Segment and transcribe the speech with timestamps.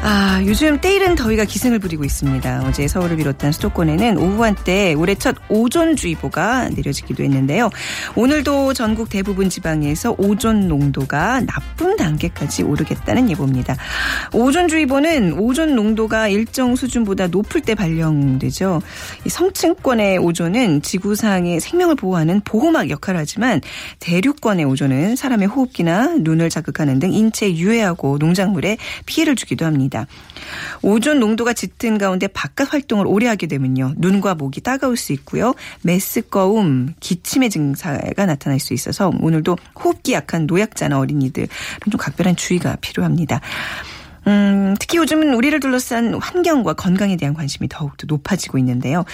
[0.00, 2.62] 아, 요즘 때이른 더위가 기승을 부리고 있습니다.
[2.64, 7.68] 어제 서울을 비롯한 수도권에는 오후 한때 올해 첫 오존주의보가 내려지기도 했는데요.
[8.14, 13.76] 오늘도 전국 대부분 지방에서 오존 농도가 나쁜 단계까지 오르겠다는 예보입니다.
[14.32, 18.80] 오존주의보는 오존 농도가 일정 수준보다 높을 때 발령되죠.
[19.26, 23.60] 이 성층권의 오존은 지구상의 생명을 보호하는 보호막 역할을 하지만
[23.98, 29.87] 대륙권의 오존은 사람의 호흡기나 눈을 자극하는 등 인체에 유해하고 농작물에 피해를 주기도 합니다.
[30.82, 33.94] 오존 농도가 짙은 가운데 바깥 활동을 오래 하게 되면요.
[33.96, 35.54] 눈과 목이 따가울 수 있고요.
[35.82, 41.48] 메스꺼움, 기침의 증사가 나타날 수 있어서 오늘도 호흡기 약한 노약자나 어린이들
[41.90, 43.40] 좀 각별한 주의가 필요합니다.
[44.28, 49.04] 음, 특히 요즘은 우리를 둘러싼 환경과 건강에 대한 관심이 더욱더 높아지고 있는데요.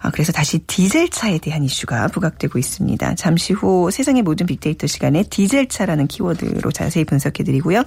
[0.00, 3.14] 아, 그래서 다시 디젤차에 대한 이슈가 부각되고 있습니다.
[3.14, 7.84] 잠시 후 세상의 모든 빅데이터 시간에 디젤차라는 키워드로 자세히 분석해드리고요.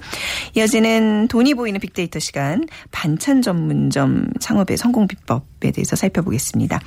[0.56, 6.80] 이어지는 돈이 보이는 빅데이터 시간 반찬 전문점 창업의 성공 비법에 대해서 살펴보겠습니다.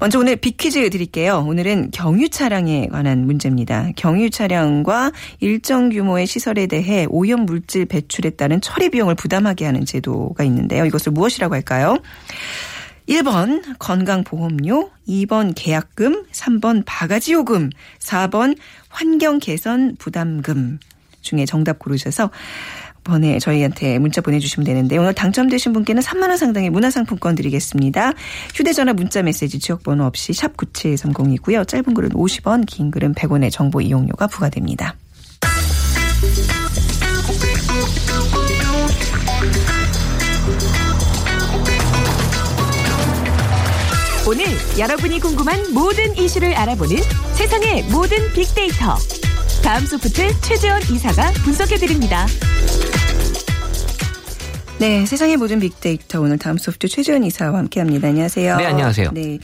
[0.00, 1.44] 먼저 오늘 빅퀴즈 드릴게요.
[1.48, 3.90] 오늘은 경유 차량에 관한 문제입니다.
[3.96, 5.10] 경유 차량과
[5.40, 10.84] 일정 규모의 시설에 대해 오염 물질 배출에 따른 처리 비용을 부담하게 하는 제도가 있는데요.
[10.84, 11.98] 이것을 무엇이라고 할까요?
[13.08, 18.56] 1번 건강보험료, 2번 계약금, 3번 바가지 요금, 4번
[18.90, 20.78] 환경개선 부담금
[21.22, 22.30] 중에 정답 고르셔서
[23.08, 28.12] 번에 저희한테 문자 보내주시면 되는데 오늘 당첨되신 분께는 3만 원 상당의 문화상품권 드리겠습니다.
[28.54, 31.66] 휴대전화 문자 메시지 지역번호 없이 샵 9730이고요.
[31.66, 34.94] 짧은 글은 50원, 긴 글은 100원의 정보 이용료가 부과됩니다.
[44.26, 44.44] 오늘
[44.78, 46.98] 여러분이 궁금한 모든 이슈를 알아보는
[47.34, 48.96] 세상의 모든 빅데이터.
[49.62, 52.26] 다음 소프트 최재원 이사가 분석해드립니다.
[54.78, 58.08] 네, 세상의 모든 빅데이터 오늘 다음 소프트 최재원 이사와 함께합니다.
[58.08, 58.56] 안녕하세요.
[58.56, 59.10] 네, 안녕하세요.
[59.12, 59.38] 네.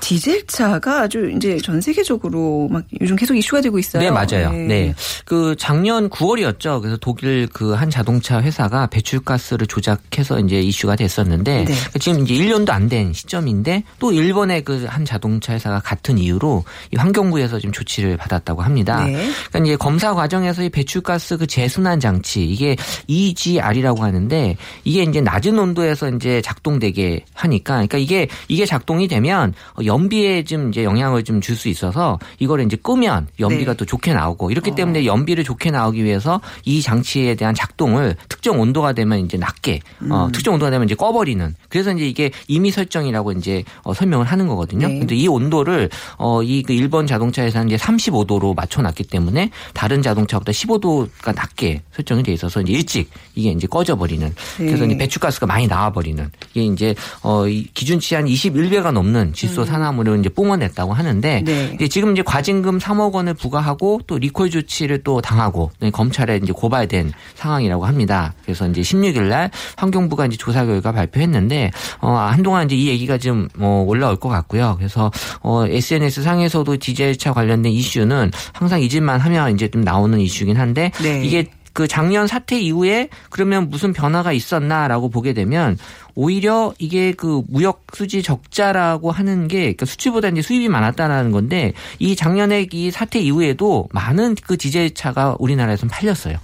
[0.00, 4.02] 디젤 차가 아주 이제 전 세계적으로 막 요즘 계속 이슈가 되고 있어요.
[4.02, 4.52] 네, 맞아요.
[4.52, 4.94] 네.
[5.24, 6.80] 그 작년 9월이었죠.
[6.80, 11.74] 그래서 독일 그 한 자동차 회사가 배출가스를 조작해서 이제 이슈가 됐었는데 네.
[11.98, 16.96] 지금 이제 1년도 안 된 시점인데 또 일본의 그 한 자동차 회사가 같은 이유로 이
[16.96, 19.04] 환경부에서 지금 조치를 받았다고 합니다.
[19.04, 19.12] 네.
[19.48, 22.76] 그러니까 이제 검사 과정에서 이 배출가스 그 재순환 장치 이게
[23.08, 29.52] EGR이라고 하는데 이게 이제 낮은 온도에서 이제 작동되게 하니까 그러니까 이게 이게 작동이 되면
[29.86, 33.76] 연비에 좀 이제 영향을 좀 줄 수 있어서 이거를 이제 끄면 연비가 네.
[33.76, 38.92] 또 좋게 나오고 이렇기 때문에 연비를 좋게 나오기 위해서 이 장치에 대한 작동을 특정 온도가
[38.92, 39.80] 되면 이제 낮게
[40.10, 44.46] 어, 특정 온도가 되면 이제 꺼버리는 그래서 이제 이게 임의 설정이라고 이제 어, 설명을 하는
[44.48, 44.88] 거거든요.
[44.88, 44.98] 네.
[44.98, 45.88] 근데 이 온도를
[46.18, 52.32] 어, 이그 일본 자동차 회사는 이제 35도로 맞춰놨기 때문에 다른 자동차보다 15도가 낮게 설정이 돼
[52.32, 54.86] 있어서 이제 일찍 이게 이제 꺼져버리는 그래서 네.
[54.86, 60.28] 이제 배출가스가 많이 나와버리는 이게 이제 어, 이 기준치 한 21배가 넘는 질소 산화물을 이제
[60.28, 61.70] 뿜어냈다고 하는데 네.
[61.74, 66.52] 이제 지금 이제 과징금 3억 원을 부과하고 또 리콜 조치를 또 당하고 네, 검찰에 이제
[66.52, 68.34] 고발된 상황이라고 합니다.
[68.42, 71.70] 그래서 이제 16일 날 환경부가 이제 조사 결과 발표했는데
[72.00, 74.76] 어 한동안 이제 이 얘기가 좀 어, 올라올 것 같고요.
[74.78, 75.10] 그래서
[75.42, 81.22] 어 SNS 상에서도 디젤차 관련된 이슈는 항상 잊을만 하면 이제 좀 나오는 이슈긴 한데 네.
[81.24, 85.76] 이게 그 작년 사태 이후에 그러면 무슨 변화가 있었나라고 보게 되면
[86.14, 92.16] 오히려 이게 그 무역 수지 적자라고 하는 게 그러니까 수출보다 이제 수입이 많았다라는 건데 이
[92.16, 96.38] 작년에 이 사태 이후에도 많은 그 디젤차가 우리나라에서 팔렸어요.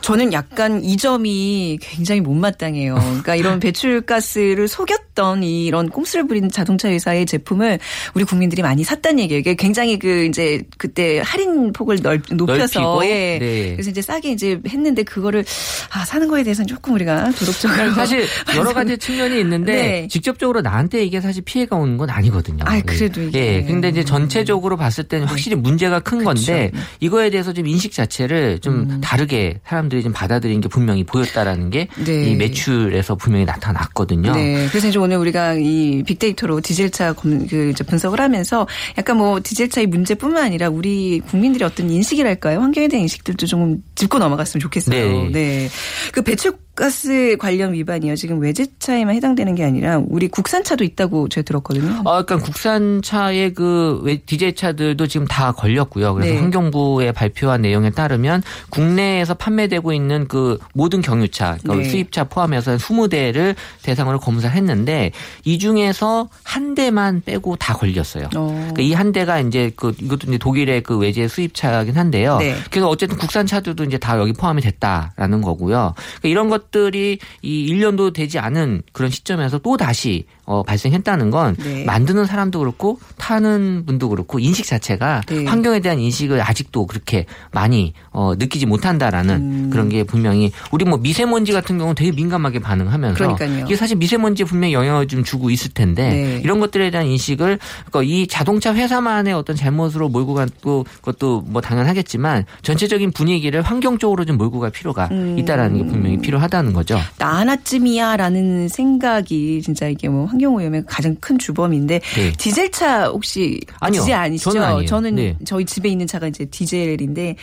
[0.00, 2.94] 저는 약간 이 점이 굉장히 못마땅해요.
[2.94, 7.78] 그러니까 이런 배출가스를 속였던 이런 꼼수를 부린 자동차 회사의 제품을
[8.14, 9.40] 우리 국민들이 많이 샀다는 얘기예요.
[9.40, 13.38] 이게 굉장히 그 이제 그때 할인 폭을 넓, 높여서 넓히고, 예.
[13.38, 13.72] 네.
[13.72, 15.44] 그래서 이제 싸게 이제 했는데 그거를
[15.90, 18.24] 아 사는 거에 대해서는 조금 우리가 도덕적으로 사실
[18.56, 20.08] 여러 가지 측면이 있는데 네.
[20.08, 22.64] 직접적으로 나한테 이게 사실 피해가 오는 건 아니거든요.
[22.66, 23.56] 아이, 그래도 이게.
[23.56, 23.62] 예.
[23.62, 26.86] 근데 이제 전체적으로 봤을 때는 확실히 문제가 큰 건데 그렇죠.
[27.00, 32.34] 이거에 대해서 좀 인식 자체를 좀 다르게 사람들이 좀 받아들인 게 분명히 보였다라는 게이 네.
[32.34, 34.32] 매출에서 분명히 나타났거든요.
[34.32, 34.66] 네.
[34.68, 38.66] 그래서 이제 오늘 우리가 이 빅데이터로 디젤차 검, 그 분석을 하면서
[38.98, 42.60] 약간 뭐 디젤차의 문제뿐만 아니라 우리 국민들의 어떤 인식이랄까요?
[42.60, 45.30] 환경에 대한 인식들도 좀 짚고 넘어갔으면 좋겠어요.
[45.30, 45.68] 네.
[46.12, 48.16] 그 배출 가스 관련 위반이요.
[48.16, 52.00] 지금 외제차에만 해당되는 게 아니라 우리 국산차도 있다고 제가 들었거든요.
[52.04, 56.14] 어, 그러니까 국산차의 그 왜- 디젤 차들도 지금 다 걸렸고요.
[56.14, 56.40] 그래서 네.
[56.40, 61.90] 환경부의 발표한 내용에 따르면 국내에서 판 매되고 있는 그 모든 경유차, 그러니까 네.
[61.90, 65.12] 수입차 포함해서 20대를 대상으로 검사를 했는데
[65.44, 68.28] 이 중에서 한 대만 빼고 다 걸렸어요.
[68.36, 68.74] 어.
[68.78, 72.38] 이한 대가 이제 그 이것도 이제 독일의 그 외제 수입차긴 한데요.
[72.38, 72.54] 네.
[72.70, 75.94] 그래서 어쨌든 국산 차들도 이제 다 여기 포함이 됐다라는 거고요.
[75.96, 81.84] 그러니까 이런 것들이 이 1년도 되지 않은 그런 시점에서 또 다시 어, 발생했다는 건 네.
[81.84, 85.44] 만드는 사람도 그렇고 타는 분도 그렇고 인식 자체가 네.
[85.44, 89.70] 환경에 대한 인식을 아직도 그렇게 많이 어, 느끼지 못한다라는 음.
[89.70, 93.64] 그런 게 분명히 우리 뭐 미세먼지 같은 경우는 되게 민감하게 반응하면서 그러니까요.
[93.64, 96.40] 이게 사실 미세먼지에 분명히 영향을 좀 주고 있을 텐데 네.
[96.42, 102.44] 이런 것들에 대한 인식을 그러니까 이 자동차 회사만의 어떤 잘못으로 몰고 갔고 그것도 뭐 당연하겠지만
[102.62, 105.38] 전체적인 분위기를 환경 쪽으로 좀 몰고 갈 필요가 음.
[105.38, 106.98] 있다라는 게 분명히 필요하다는 거죠.
[107.18, 112.32] 나 하나쯤이야라는 생각이 진짜 이게 뭐 환경 오염의 가장 큰 주범인데 네.
[112.32, 114.00] 디젤차 혹시 아니요.
[114.00, 114.50] 디젤 아니시죠?
[114.50, 114.86] 저는 아니에요.
[114.86, 115.36] 저는 네.
[115.44, 117.36] 저희 집에 있는 차가 이제 디젤인데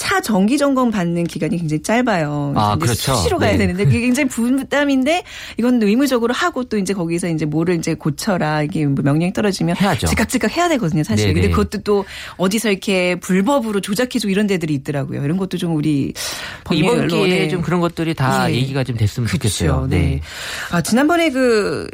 [0.00, 2.54] 차 정기 점검 받는 기간이 굉장히 짧아요.
[2.56, 3.14] 아, 그렇죠.
[3.16, 3.58] 수시로 가야 네.
[3.58, 5.24] 되는데 그게 굉장히 부담인데
[5.58, 10.06] 이건 의무적으로 하고 또 이제 거기서 이제 뭐를 이제 고쳐라 이게 뭐 명령이 떨어지면 해야죠.
[10.06, 11.26] 즉각 해야 되거든요, 사실.
[11.26, 11.34] 네네.
[11.34, 12.06] 근데 그것도 또
[12.38, 15.22] 어디서 이렇게 불법으로 조작해주고 이런 데들이 있더라고요.
[15.22, 16.14] 이런 것도 좀 우리
[16.72, 17.48] 이번 법률로, 기회에 네.
[17.48, 18.54] 좀 그런 것들이 다 예.
[18.54, 19.70] 얘기가 좀 됐으면 좋겠어요.
[19.70, 19.86] 그렇죠.
[19.88, 20.22] 네.
[20.70, 21.86] 아, 지난번에 그,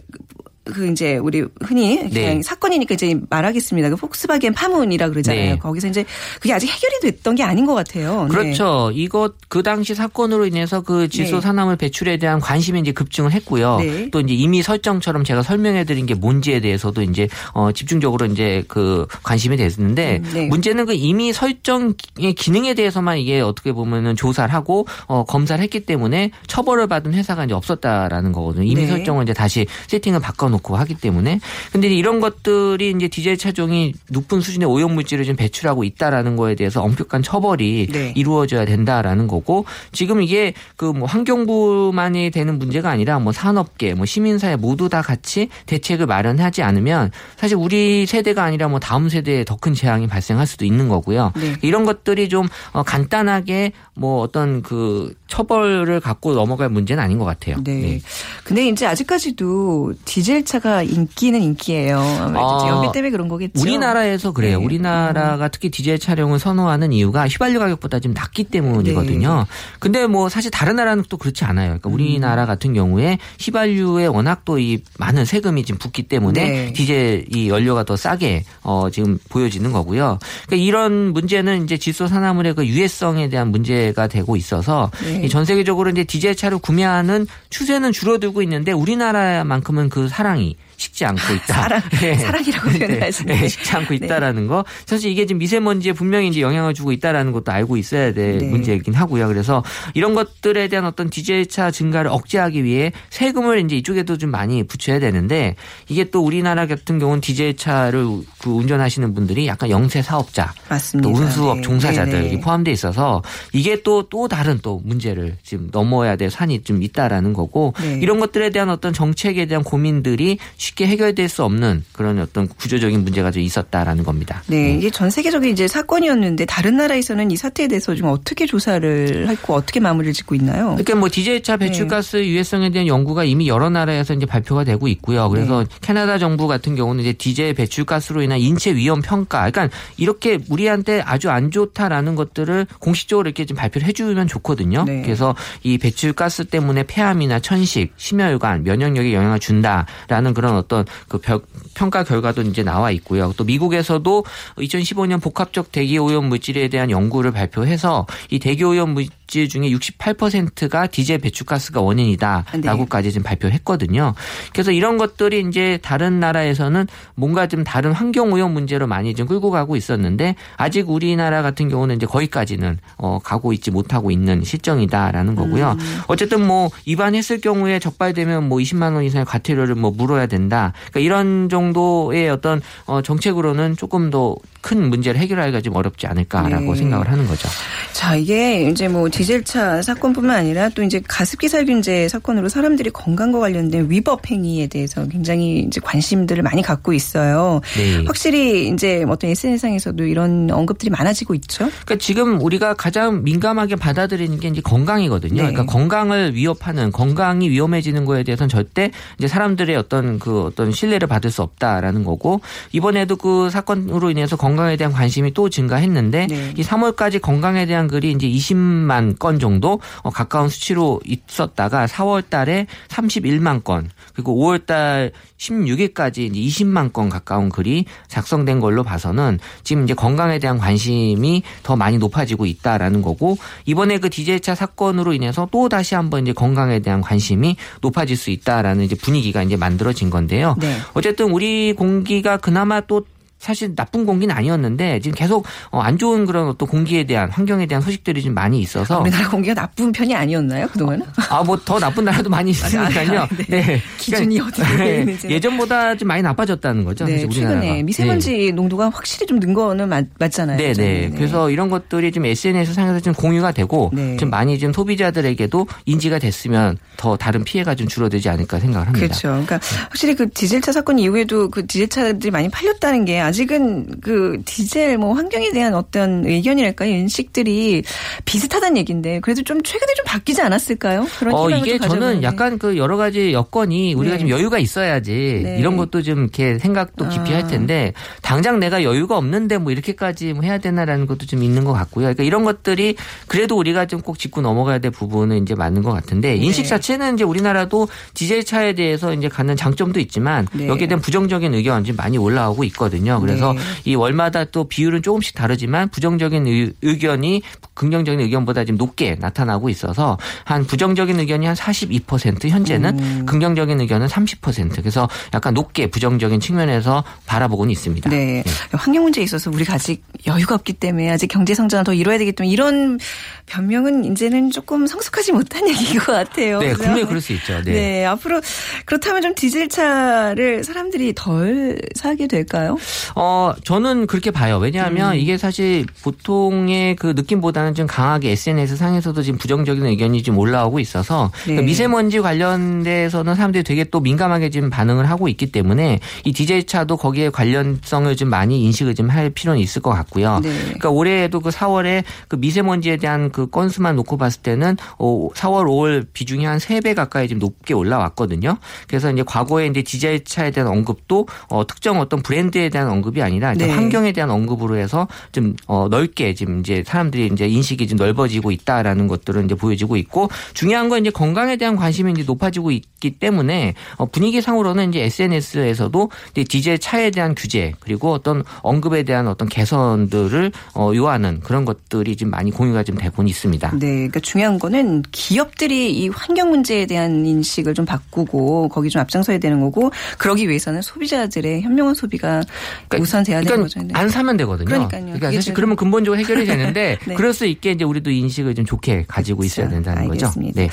[0.67, 2.43] 그 이제 우리 흔히 그냥 네.
[2.43, 3.91] 사건이니까 이제 말하겠습니다.
[3.91, 5.53] 그 폭스바겐 파문이라 그러잖아요.
[5.53, 5.59] 네.
[5.59, 6.05] 거기서 이제
[6.41, 8.25] 그게 아직 해결이 됐던 게 아닌 것 같아요.
[8.25, 8.29] 네.
[8.29, 8.91] 그렇죠.
[8.93, 11.41] 이것 그 당시 사건으로 인해서 그 네.
[11.41, 13.79] 산화물 배출에 대한 관심이 이제 급증을 했고요.
[13.79, 14.11] 네.
[14.11, 19.07] 또 이제 이미 설정처럼 제가 설명해 드린 게 뭔지에 대해서도 이제 어 집중적으로 이제 그
[19.23, 20.47] 관심이 됐는데 음, 네.
[20.47, 26.33] 문제는 그 이미 설정의 기능에 대해서만 이게 어떻게 보면은 조사를 하고 어 검사를 했기 때문에
[26.49, 28.65] 처벌을 받은 회사가 이제 없었다라는 거거든요.
[28.65, 28.87] 이미 네.
[28.89, 31.39] 설정을 이제 다시 세팅을 바꿔 놓고 하기 때문에
[31.71, 36.83] 근데 이런 것들이 이제 디젤 차종이 높은 수준의 오염 물질을 좀 배출하고 있다라는 거에 대해서
[36.83, 38.13] 엄격한 처벌이 네.
[38.17, 44.57] 이루어져야 된다라는 거고 지금 이게 그 뭐 환경부만이 되는 문제가 아니라 뭐 산업계, 뭐 시민사회
[44.57, 49.73] 모두 다 같이 대책을 마련하지 않으면 사실 우리 세대가 아니라 뭐 다음 세대에 더 큰
[49.75, 51.33] 재앙이 발생할 수도 있는 거고요.
[51.35, 51.57] 네.
[51.63, 57.57] 이런 것들이 좀 어, 간단하게 뭐 어떤 그 처벌을 갖고 넘어갈 문제는 아닌 것 같아요.
[57.65, 58.01] 네.
[58.45, 61.99] 근데 이제 아직까지도 디젤 차가 인기는 인기예요.
[61.99, 63.61] 아무래도 이제 아, 연비 때문에 그런 거겠죠.
[63.61, 64.59] 우리나라에서 그래요.
[64.59, 64.65] 네.
[64.65, 69.35] 우리나라가 특히 디젤 차량을 선호하는 이유가 휘발유 가격보다 좀 낮기 때문이거든요.
[69.39, 69.45] 네.
[69.79, 71.69] 근데 뭐 사실 다른 나라는 또 그렇지 않아요.
[71.69, 72.47] 그러니까 우리나라 음.
[72.47, 76.73] 같은 경우에 휘발유에 워낙 또 이 많은 세금이 지금 붙기 때문에 네.
[76.73, 80.19] 디젤 이 연료가 더 싸게 어 지금 보여지는 거고요.
[80.47, 85.23] 그러니까 이런 문제는 이제 질소 산화물의 그 유해성에 대한 문제 가 되고 있어서 네.
[85.25, 91.55] 이전 세계적으로 이제 디젤 차를 구매하는 추세는 줄어들고 있는데 우리나라만큼은 그 사랑이 식지 않고 있다.
[91.55, 92.15] 사랑, 네.
[92.15, 93.41] 사랑이라고 표현을 하시 네.
[93.41, 94.65] 네, 식지 않고 있다라는 거.
[94.87, 98.47] 사실 이게 지금 미세먼지에 분명히 이제 영향을 주고 있다라는 것도 알고 있어야 될 네.
[98.47, 99.29] 문제이긴 하고요.
[99.29, 99.63] 그래서
[99.95, 105.57] 이런 것들에 대한 어떤 디젤차 증가를 억제하기 위해 세금을 이제 이쪽에도 좀 많이 붙여야 되는데
[105.89, 108.07] 이게 또 우리나라 같은 경우는 디젤차를
[108.39, 111.09] 그 운전하시는 분들이 약간 영세 사업자, 맞습니다.
[111.09, 111.63] 또 운수업 네.
[111.63, 112.41] 종사자들이.
[112.41, 113.23] 포함돼 있어서
[113.53, 117.99] 이게 또또 다른 또 문제를 지금 넘어야 될 산이 좀 있다라는 거고 네.
[118.03, 123.31] 이런 것들에 대한 어떤 정책에 대한 고민들이 쉽게 해결될 수 없는 그런 어떤 구조적인 문제가
[123.31, 124.43] 좀 있었다라는 겁니다.
[124.47, 129.55] 네, 이게 전 세계적인 이제 사건이었는데 다른 나라에서는 이 사태에 대해서 좀 어떻게 조사를 했고
[129.55, 130.71] 어떻게 마무리를 짓고 있나요?
[130.71, 135.29] 그러니까 뭐 디젤차 배출가스 유해성에 대한 연구가 이미 여러 나라에서 이제 발표가 되고 있고요.
[135.29, 141.01] 그래서 캐나다 정부 같은 경우는 이제 디젤 배출가스로 인한 인체 위험 평가, 그러니까 이렇게 우리한테
[141.03, 144.85] 아주 안 좋다라는 것들을 공식적으로 이렇게 좀 발표를 해주면 좋거든요.
[144.85, 145.03] 네.
[145.03, 152.03] 그래서 이 배출가스 때문에 폐암이나 천식, 심혈관, 면역력에 영향을 준다라는 그런 어떤 그 벽- 평가
[152.05, 153.33] 결과도 이제 나와 있고요.
[153.37, 154.25] 또 미국에서도
[154.59, 158.91] 2015년 복합적 대기 오염 물질에 대한 연구를 발표해서 이 대기 오염
[159.27, 164.15] 물질 중에 68%가 디젤 배출가스가 원인이다라고까지 지금 발표했거든요.
[164.53, 169.51] 그래서 이런 것들이 이제 다른 나라에서는 뭔가 좀 다른 환경 오염 문제로 많이 좀 끌고
[169.51, 175.77] 가고 있었는데 아직 우리나라 같은 경우는 이제 거기까지는 어 가고 있지 못하고 있는 실정이다라는 거고요.
[176.07, 180.73] 어쨌든 뭐 위반했을 경우에 적발되면 뭐 20만 원 이상의 과태료를 뭐 물어야 된다.
[180.93, 186.79] 그러니까 이런 정도의 어떤 어 정책으로는 조금 더 큰 문제를 해결하기가 좀 어렵지 않을까라고 네.
[186.81, 187.49] 생각을 하는 거죠.
[187.93, 193.89] 자, 이게 이제 뭐 디젤차 사건뿐만 아니라 또 이제 가습기 살균제 사건으로 사람들이 건강과 관련된
[193.89, 197.61] 위법 행위에 대해서 굉장히 이제 관심들을 많이 갖고 있어요.
[197.77, 198.03] 네.
[198.07, 201.71] 확실히 이제 어떤 SNS상에서도 이런 언급들이 많아지고 있죠.
[201.85, 205.43] 그러니까 지금 우리가 가장 민감하게 받아들이는 게 이제 건강이거든요.
[205.43, 205.53] 네.
[205.53, 211.31] 그러니까 건강을 위협하는 건강이 위험해지는 거에 대해서는 절대 이제 사람들의 어떤 그 어떤 신뢰를 받을
[211.31, 212.41] 수 없다라는 거고
[212.73, 216.55] 이번에도 그 사건으로 인해서 건강 에 대한 관심이 또 증가했는데 네.
[216.57, 222.67] 이 3월까지 건강에 대한 글이 이제 20만 건 정도 어, 가까운 수치로 있었다가 4월 달에
[222.89, 229.85] 31만 건 그리고 5월 달 16일까지 이제 20만 건 가까운 글이 작성된 걸로 봐서는 지금
[229.85, 233.37] 이제 건강에 대한 관심이 더 많이 높아지고 있다라는 거고
[233.67, 238.85] 이번에 그 디젤차 사건으로 인해서 또 다시 한번 이제 건강에 대한 관심이 높아질 수 있다라는
[238.85, 240.57] 이제 분위기가 이제 만들어진 건데요.
[240.59, 240.77] 네.
[240.95, 243.05] 어쨌든 우리 공기가 그나마 또
[243.39, 247.83] 사실 나쁜 공기는 아니었는데 지금 계속 어, 안 좋은 그런 어떤 공기에 대한 환경에 대한
[247.83, 251.07] 소식들이 좀 많이 있어서 우리나라 공기가 나쁜 편이 아니었나요 그동안은?
[251.31, 253.21] 아 뭐 더 나쁜 나라도 많이 있으니까요.
[253.21, 253.81] 아, 네.
[253.99, 254.99] 기준이 어디에 네.
[255.01, 255.29] 있는지.
[255.29, 257.05] 예전보다 좀 많이 나빠졌다는 거죠.
[257.05, 257.61] 네, 우리나라가.
[257.61, 258.51] 최근에 미세먼지 네.
[258.53, 260.57] 농도가 확실히 좀 는 거는 맞, 맞잖아요.
[260.57, 261.11] 네, 네.
[261.15, 264.17] 그래서 이런 것들이 좀 SNS 상에서 좀 공유가 되고 네.
[264.17, 269.07] 좀 많이 좀 소비자들에게도 인지가 됐으면 더 다른 피해가 좀 줄어들지 않을까 생각을 합니다.
[269.07, 269.29] 그렇죠.
[269.29, 275.13] 그러니까 확실히 그 디젤차 사건 이후에도 그 디젤차들이 많이 팔렸다는 게 아직은 그 디젤 뭐
[275.13, 277.83] 환경에 대한 어떤 의견이랄까요 인식들이
[278.25, 281.07] 비슷하다는 얘기인데 그래도 좀 최근에 좀 바뀌지 않았을까요?
[281.19, 282.27] 그런 어, 이게 좀 저는 가져보는데.
[282.27, 284.21] 약간 그 여러 가지 여건이 우리가 네.
[284.21, 285.59] 좀 여유가 있어야지 네.
[285.59, 287.37] 이런 것도 좀 이렇게 생각도 깊이 아.
[287.37, 287.93] 할 텐데
[288.23, 292.05] 당장 내가 여유가 없는데 뭐 이렇게까지 뭐 해야 되나라는 것도 좀 있는 것 같고요.
[292.05, 296.37] 그러니까 이런 것들이 그래도 우리가 좀 꼭 짚고 넘어가야 될 부분은 이제 맞는 것 같은데
[296.37, 296.69] 인식 네.
[296.69, 300.69] 자체는 이제 우리나라도 디젤 차에 대해서 이제 갖는 장점도 있지만 네.
[300.69, 303.16] 여기에 대한 부정적인 의견이 좀 많이 올라오고 있거든요.
[303.21, 303.59] 그래서 네.
[303.85, 307.43] 이 월마다 또 비율은 조금씩 다르지만 부정적인 의- 의견이
[307.75, 313.27] 긍정적인 의견보다 좀 높게 나타나고 있어서 한 부정적인 의견이 한 42% 현재는 음.
[313.27, 318.11] 긍정적인 의견은 30% 그래서 약간 높게 부정적인 측면에서 바라보고는 있습니다.
[318.11, 318.43] 네.
[318.73, 322.53] 환경 문제에 있어서 우리가 아직 여유가 없기 때문에 아직 경제 성장을 더 이뤄야 되기 때문에
[322.53, 322.99] 이런
[323.47, 326.59] 변명은 이제는 조금 성숙하지 못한 얘기인 것 같아요.
[326.61, 326.73] 네?
[326.73, 327.63] 분명히 그럴 수 있죠.
[327.65, 327.73] 네.
[327.73, 328.41] 네, 앞으로
[328.85, 332.77] 그렇다면 좀 디젤 차를 사람들이 덜 사게 될까요?
[333.15, 334.59] 어, 저는 그렇게 봐요.
[334.59, 335.19] 왜냐하면 음.
[335.19, 341.31] 이게 사실 보통의 그 느낌보다는 좀 강하게 SNS 상에서도 지금 부정적인 의견이 좀 올라오고 있어서
[341.47, 341.57] 네.
[341.57, 347.31] 그 미세먼지 관련돼서는 사람들이 되게 또 민감하게 지금 반응을 하고 있기 때문에 이 디젤차도 거기에
[347.31, 350.41] 관련성을 좀 많이 인식을 좀 할 필요는 있을 것 같고요.
[350.41, 350.51] 네.
[350.65, 356.07] 그러니까 올해에도 그 4월에 그 미세먼지에 대한 그 건수만 놓고 봤을 때는 어, 4월, 5월
[356.13, 358.59] 비중이 한 3배 가까이 좀 높게 올라왔거든요.
[358.89, 363.71] 그래서 이제 과거에 이제 디젤차에 대한 언급도 어, 특정 어떤 브랜드에 대한 언급이 아니라 네.
[363.71, 369.07] 환경에 대한 언급으로 해서 좀 어, 넓게 지금 이제 사람들이 이제 인식이 좀 넓어지고 있다라는
[369.09, 374.07] 것들은 이제 보여지고 있고 중요한 건 이제 건강에 대한 관심이 이제 높아지고 있기 때문에 어,
[374.07, 381.41] 분위기상으로는 이제 SNS에서도 디젤 차에 대한 규제 그리고 어떤 언급에 대한 어떤 개선들을 어, 요하는
[381.41, 383.71] 그런 것들이 좀 많이 공유가 좀 되고는 있습니다.
[383.79, 389.39] 네, 그러니까 중요한 거는 기업들이 이 환경 문제에 대한 인식을 좀 바꾸고 거기 좀 앞장서야
[389.39, 392.43] 되는 거고 그러기 위해서는 소비자들의 현명한 소비가
[392.89, 393.79] 되는 거죠.
[393.81, 393.87] 네.
[393.87, 394.67] 그러니까 안 사면 되거든요.
[394.67, 395.05] 그러니까요.
[395.05, 397.15] 그러니까 사실 그러면 근본적으로 해결이 되는데 네.
[397.15, 399.83] 그럴 수 있게 이제 우리도 인식을 좀 좋게 가지고 있어야 그렇죠.
[399.85, 400.61] 된다는 알겠습니다.
[400.61, 400.61] 거죠.
[400.61, 400.71] 네.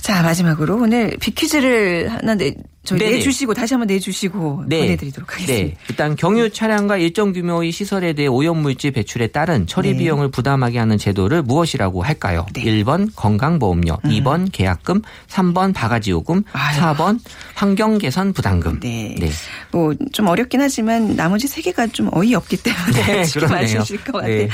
[0.00, 2.54] 자 마지막으로 오늘 비퀴즈를 하나 내
[2.84, 3.16] 저희 네네.
[3.16, 4.80] 내주시고 다시 한번 내주시고 네.
[4.80, 5.62] 보내드리도록 하겠습니다.
[5.68, 5.76] 네.
[5.90, 9.98] 일단 경유 차량과 일정 규모의 시설에 대해 오염물질 배출에 따른 처리 네.
[9.98, 12.46] 비용을 부담하게 하는 제도를 무엇이라고 할까요?
[12.54, 12.62] 네.
[12.62, 16.80] 1번 건강보험료, 2번 계약금, 3번 바가지 요금, 아유.
[16.80, 17.18] 4번
[17.54, 18.80] 환경개선 부담금.
[18.80, 19.14] 네.
[19.18, 19.30] 네.
[19.72, 23.46] 뭐 좀 어렵긴 하지만 나머지 세 개가 좀 어이없기 때문에 네, 쉽게.
[23.46, 24.36] 맞추실 것 같아요.
[24.38, 24.48] 네.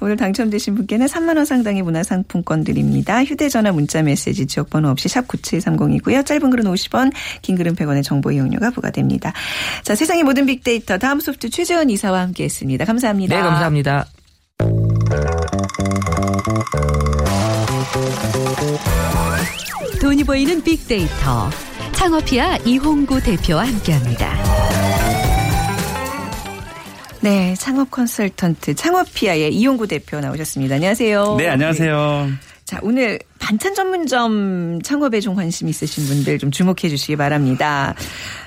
[0.00, 3.24] 오늘 당첨되신 분께는 3만 원 상당의 문화상품권 드립니다.
[3.24, 6.24] 휴대전화 문자 메시지 지역번호 없이 샵 9730이고요.
[6.24, 9.32] 짧은 글은 50원, 긴 글은 100원의 정보 이용료가 부과됩니다.
[9.82, 12.84] 자, 세상의 모든 빅데이터 다음 소프트 최재원 이사와 함께했습니다.
[12.84, 13.36] 감사합니다.
[13.36, 14.06] 네, 감사합니다.
[20.00, 21.50] 돈이 보이는 빅데이터.
[21.92, 24.34] 창업피아 이홍구 대표와 함께합니다.
[27.20, 30.76] 네, 창업 컨설턴트 창업피아의 이용구 대표 나오셨습니다.
[30.76, 31.36] 안녕하세요.
[31.36, 32.28] 네, 안녕하세요.
[32.64, 37.94] 자, 오늘 반찬 전문점 창업에 좀 관심 있으신 분들 좀 주목해 주시기 바랍니다.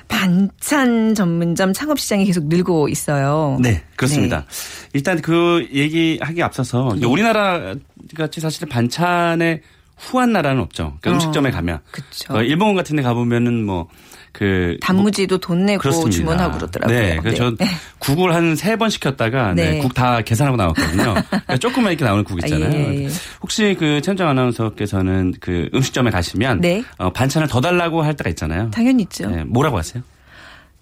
[0.08, 3.58] 반찬 전문점 창업 시장이 계속 늘고 있어요.
[3.62, 4.46] 네, 그렇습니다.
[4.94, 7.74] 일단 그 얘기하기 앞서서 이제 우리나라
[8.16, 9.62] 같이 사실 반찬에
[9.98, 10.98] 후한 나라는 없죠.
[11.02, 11.80] 그러니까 어, 음식점에 가면.
[11.92, 12.36] 그쵸.
[12.36, 13.90] 어, 일본 같은 데 가보면은 뭐
[14.34, 16.12] 그 단무지도 돈 내고 그렇습니다.
[16.18, 17.00] 주문하고 그러더라고요.
[17.00, 17.18] 네.
[17.22, 17.66] 그래서 저
[18.00, 19.74] 국을 한 세 번 시켰다가 네.
[19.74, 21.14] 네, 국다 계산하고 나왔거든요.
[21.30, 22.70] 그러니까 조금만 이렇게 나오는 국 있잖아요.
[22.70, 23.10] 아, 예, 예.
[23.42, 26.84] 혹시 그 최현정 아나운서께서는 그 음식점에 가시면 네.
[26.98, 28.72] 어, 반찬을 더 달라고 할 때가 있잖아요.
[28.72, 29.30] 당연히 있죠.
[29.30, 30.02] 네, 뭐라고 하세요?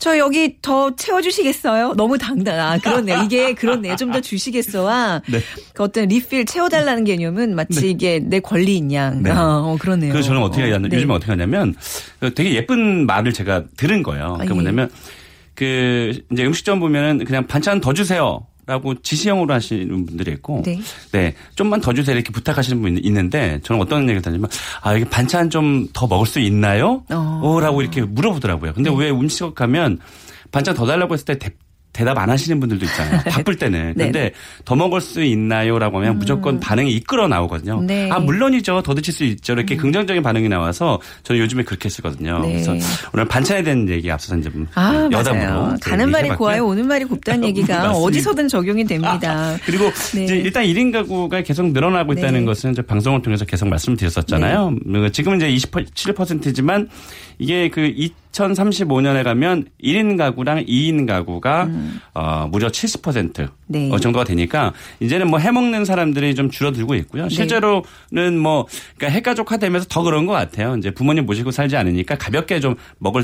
[0.02, 1.94] 저 여기 더 채워주시겠어요?
[1.96, 2.60] 너무 당당.
[2.60, 3.22] 아, 그렇네요.
[3.24, 3.96] 이게 그렇네요.
[3.96, 5.40] 좀 더 주시겠어와 네.
[5.76, 9.22] 그 어떤 리필 채워달라는 개념은 마치 이게 내 권리인 양.
[9.22, 9.30] 네.
[9.32, 10.12] 아, 어, 그러네요.
[10.12, 10.98] 그래서 저는 어떻게 하냐면 네.
[10.98, 11.76] 요즘에 어떻게 하냐면
[12.20, 14.38] 그 되게 예쁜 말을 제가 들은 거예요.
[14.40, 14.54] 아, 그 예.
[14.54, 14.90] 뭐냐면
[15.56, 18.46] 그 이제 음식점 보면은 그냥 반찬 더 주세요.
[18.72, 20.80] 라고 지시형으로 하시는 분들이 있고, 네.
[21.12, 24.50] 네, 좀만 더 주세요 이렇게 부탁하시는 분이 있는데 저는 어떤 얘기를 하냐면,
[24.82, 27.04] 아 여기 반찬 좀 더 먹을 수 있나요?
[27.10, 27.42] 어.
[27.44, 27.60] 어.
[27.60, 28.74] 라고 이렇게 물어보더라고요.
[28.74, 30.00] 근데 왜 음식점 가면
[30.52, 31.38] 반찬 더 달라고 했을 때
[31.94, 33.22] 대, 대답 안 하시는 분들도 있잖아요.
[33.30, 33.94] 바쁠 때는.
[33.96, 34.06] 네.
[34.06, 34.32] 근데
[34.66, 37.82] 더 먹을 수 있나요라고 하면 무조건 반응이 이끌어 나오거든요.
[37.82, 38.10] 네.
[38.12, 38.82] 아 물론이죠.
[38.82, 39.54] 더 드실 수 있죠.
[39.54, 42.40] 이렇게 긍정적인 반응이 나와서 저는 요즘에 그렇게 쓰거든요.
[42.40, 42.54] 네.
[42.54, 42.76] 그래서
[43.14, 45.78] 오늘 반찬에 대한 얘기 앞서서 이제 좀 아, 여담으로 맞아요.
[45.84, 46.30] 또 가는 말이.
[46.30, 46.66] 고와요.
[46.66, 47.92] 오는 말이 곱다는 얘기가.
[47.92, 49.56] 어디서든 적용이 됩니다.
[49.66, 50.24] 그리고 네.
[50.24, 52.46] 이제 일단 1인 가구가 계속 늘어나고 있다는 네.
[52.46, 54.76] 것은 이제 방송을 통해서 계속 말씀드렸었잖아요.
[54.92, 56.90] 그 지금은 이제 27%지만
[57.40, 57.92] 이게 그
[58.32, 61.70] 2035년에 가면 1인 가구랑 2인 가구가
[62.14, 63.48] 어, 무려 70% 음.
[63.68, 63.90] 네.
[63.92, 67.24] 어, 정도가 되니까 이제는 뭐 해먹는 사람들이 좀 줄어들고 있고요.
[67.24, 67.30] 네.
[67.30, 70.76] 실제로는 뭐 그러니까 핵가족화되면서 더 그런 것 같아요.
[70.78, 73.24] 이제 부모님 모시고 살지 않으니까 가볍게 좀 먹을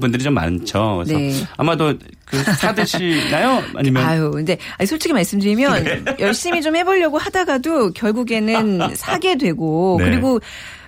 [0.00, 1.02] 분들이 좀 많죠.
[1.04, 1.32] 그래서 네.
[1.56, 1.94] 아마도
[2.24, 3.62] 그 사드시나요?
[3.74, 10.04] 아니면 아유, 근데 아니, 솔직히 말씀드리면 열심히 좀 해보려고 하다가도 결국에는 사게 되고 네.
[10.04, 10.40] 그리고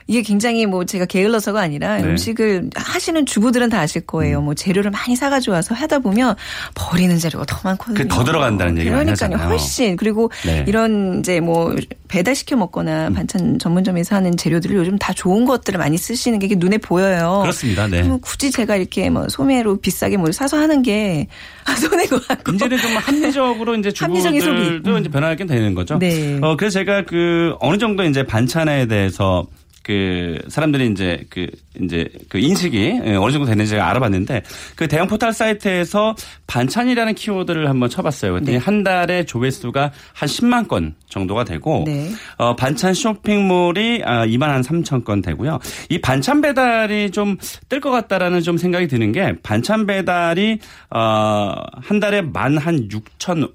[0.07, 2.05] 이게 굉장히 뭐 제가 게을러서가 아니라 네.
[2.05, 4.41] 음식을 하시는 주부들은 다 아실 거예요.
[4.43, 6.35] 뭐 재료를 많이 사가지고 와서 하다 보면
[6.75, 7.97] 버리는 재료가 더 많거든요.
[7.97, 9.49] 그더 들어간다는 얘기 많이 그러니까요.
[9.49, 10.65] 훨씬 그리고 네.
[10.69, 11.75] 이런 이제 뭐
[12.09, 16.79] 배달 시켜 먹거나 반찬 전문점에서 하는 재료들을 요즘 다 좋은 것들을 많이 쓰시는 게 눈에
[16.79, 17.41] 보여요.
[17.43, 17.87] 그렇습니다.
[17.87, 18.03] 네.
[18.21, 21.29] 굳이 제가 이렇게 뭐 소매로 비싸게 뭘 사서 하는 게
[21.81, 23.91] 손해가 같고 이제는 좀 합리적으로 이제.
[23.95, 25.99] 주부들도 이제 변하게 되는 거죠.
[25.99, 26.39] 네.
[26.43, 29.47] 어 그래서 제가 그 어느 정도 이제 반찬에 대해서
[29.85, 31.47] 그 사람들이 이제 그
[31.81, 34.43] 이제 그 인식이 예, 어느 정도 되는지 제가 알아봤는데
[34.75, 38.33] 그 대형 포털 사이트에서 반찬이라는 키워드를 한번 쳐봤어요.
[38.33, 38.65] 그랬더니 네.
[38.65, 42.11] 한 달에 조회수가 한 10만 건 정도가 되고 네.
[42.39, 45.59] 어, 반찬 쇼핑몰이 아, 2만 한 3천 건 되고요.
[45.91, 47.37] 이 반찬 배달이 좀
[47.69, 50.59] 뜰 것 같다라는 좀 생각이 드는 게 반찬 배달이
[50.91, 53.51] 어, 한 달에 만 한 6천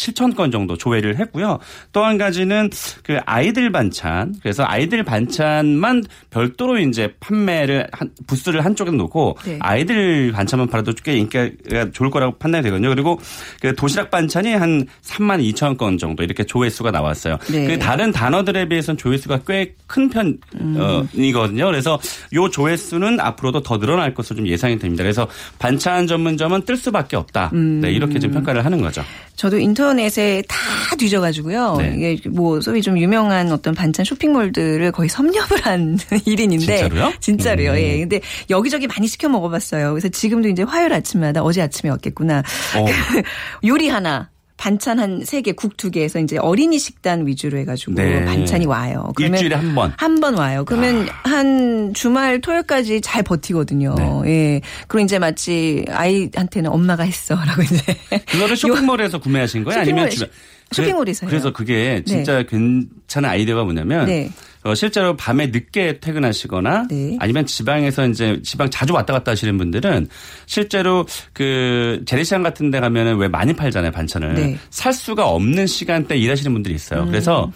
[0.00, 1.58] 7천 건 정도 조회를 했고요.
[1.92, 2.70] 또 한 가지는
[3.04, 4.34] 그 아이들 반찬.
[4.42, 9.58] 그래서 아이들 반찬만 별도로 이제 판매를 한, 부스를 한쪽에 놓고 네.
[9.60, 12.88] 아이들 반찬만 팔아도 꽤 인기가 좋을 거라고 판단이 되거든요.
[12.88, 13.20] 그리고
[13.60, 17.36] 그 도시락 반찬이 한 3만 2천 건 정도 이렇게 조회수가 나왔어요.
[17.52, 17.66] 네.
[17.66, 21.66] 그 다른 단어들에 비해서는 조회수가 꽤 큰 편이거든요.
[21.66, 21.98] 그래서
[22.34, 25.02] 요 조회수는 앞으로도 더 늘어날 것으로 좀 예상이 됩니다.
[25.02, 25.26] 그래서
[25.58, 27.50] 반찬 전문점은 뜰 수밖에 없다.
[27.52, 29.02] 네, 이렇게 지금 평가를 하는 거죠.
[29.34, 30.56] 저도 인터 넷에 다
[30.96, 31.76] 뒤져가지고요.
[31.78, 31.94] 네.
[31.96, 37.12] 이게 뭐 소위 좀 유명한 어떤 반찬 쇼핑몰들을 거의 섭렵을 한 일인인데 진짜로요?
[37.20, 37.70] 진짜로요.
[37.72, 37.76] 음.
[37.76, 37.98] 예.
[37.98, 39.90] 근데 여기저기 많이 시켜 먹어봤어요.
[39.90, 42.38] 그래서 지금도 이제 화요일 아침마다 어제 아침에 왔겠구나.
[42.76, 42.86] 어.
[43.66, 44.30] 요리 하나.
[44.60, 48.24] 반찬 한 세 개, 국 두 개에서 이제 어린이 식단 위주로 해가지고 네.
[48.26, 49.10] 반찬이 와요.
[49.18, 49.90] 일주일에 한 번.
[49.90, 49.94] 아.
[49.96, 50.64] 한번 와요.
[50.66, 53.94] 그러면 한 주말 토요일까지 잘 버티거든요.
[53.96, 54.30] 네.
[54.30, 54.60] 예.
[54.86, 57.82] 그리고 이제 마치 아이한테는 엄마가 했어라고 이제.
[58.26, 59.80] 그거를 쇼핑몰에서 구매하신 거예요?
[59.80, 60.30] 아니면 쇼핑몰- 집에?
[60.72, 61.28] 쇼핑몰에서요.
[61.30, 64.30] 그래서 그게 진짜 괜찮은 아이디어가 뭐냐면 네.
[64.62, 67.16] 어, 실제로 밤에 늦게 퇴근하시거나 네.
[67.18, 70.06] 아니면 지방에서 이제 지방 자주 왔다 갔다 하시는 분들은
[70.46, 74.34] 실제로 그 재래시장 같은 데 가면은 왜 많이 팔잖아요, 반찬을.
[74.34, 74.42] 네.
[74.52, 74.60] 음.
[74.70, 77.06] 살 수가 없는 시간대 일하시는 분들이 있어요.
[77.06, 77.50] 그래서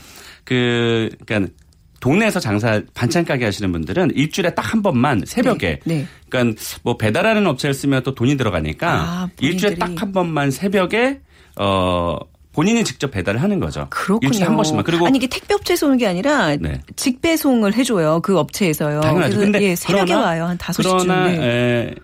[0.45, 1.53] 그 그러니까
[2.01, 6.07] 동네에서 장사 반찬 가게 하시는 분들은 일주일에 딱 한 번만 새벽에 네, 네.
[6.29, 9.77] 그러니까 뭐 배달하는 업체를 쓰면 또 돈이 들어가니까 아, 일주일에.
[9.77, 11.21] 딱 한 번만 새벽에
[11.57, 12.19] 어
[12.55, 13.87] 본인이 직접 배달을 하는 거죠.
[13.91, 14.29] 그렇군요.
[14.29, 14.85] 일주일에 한 번씩만.
[14.85, 16.81] 그리고 아니 이게 택배 업체에서 오는 게 아니라 네.
[16.97, 18.21] 직배송을 해줘요.
[18.23, 19.01] 그 업체에서요.
[19.01, 19.39] 당연하죠.
[19.39, 20.45] 근데 예, 새벽에 그러나- 와요.
[20.47, 20.77] 한 5시쯤.
[20.77, 21.39] 그러나 네.
[21.43, 21.95] 에,